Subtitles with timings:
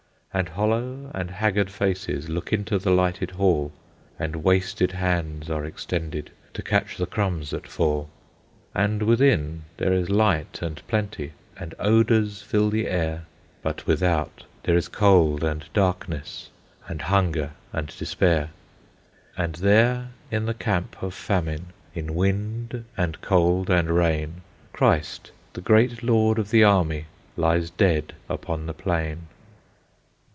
[0.33, 3.73] And hollow and haggard faces Look into the lighted hall,
[4.17, 8.09] And wasted hands are extended To catch the crumbs that fall.
[8.73, 13.23] And within there is light and plenty, And odours fill the air;
[13.61, 16.49] But without there is cold and darkness,
[16.87, 18.51] And hunger and despair.
[19.35, 25.59] And there in the camp of famine, In wind, and cold, and rain, Christ, the
[25.61, 27.07] great Lord of the Army,
[27.37, 29.27] vLies dead upon the plain.